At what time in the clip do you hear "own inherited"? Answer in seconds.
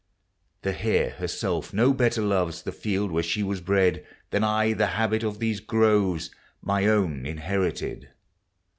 6.87-8.09